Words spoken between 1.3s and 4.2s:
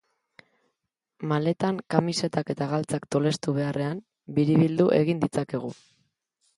Maletan kamisetak eta galtzak tolestu beharrean,